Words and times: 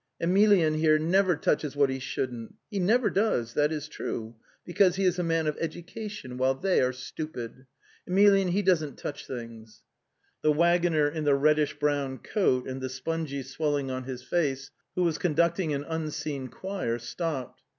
Emelyan 0.19 0.79
here 0.79 0.97
never 0.97 1.35
touches 1.35 1.75
what 1.75 1.91
he 1.91 1.99
shouldn't; 1.99 2.49
MO 2.49 2.55
De 2.55 2.55
I 2.55 2.79
MMEVEn 2.79 2.81
MGGess\ 2.81 2.81
ui 2.81 2.81
cKithat 2.81 3.01
(isi 3.05 3.13
EEE 3.13 3.35
uta 3.53 4.13
ee 4.65 4.71
Mace 4.71 4.77
cause 4.79 4.95
he 4.95 5.05
is 5.05 5.19
a 5.19 5.23
man 5.23 5.45
of 5.45 5.57
education, 5.59 6.37
while 6.39 6.55
they 6.55 6.81
are 6.81 6.91
stupid.... 6.91 7.65
Emelyan, 8.09 8.49
he 8.49 8.63
doesn't 8.63 8.97
touch 8.97 9.27
things." 9.27 9.83
'The 10.41 10.53
waggoner 10.53 11.07
in 11.07 11.23
the 11.23 11.35
reddish 11.35 11.77
brown 11.77 12.17
coat 12.17 12.67
and 12.67 12.81
the 12.81 12.89
spongy 12.89 13.43
swelling 13.43 13.91
on 13.91 14.05
his 14.05 14.23
face, 14.23 14.71
who 14.95 15.03
was 15.03 15.19
conducting 15.19 15.71
an 15.71 15.83
unseen 15.83 16.47
choir, 16.47 16.97
stopped. 16.97 17.61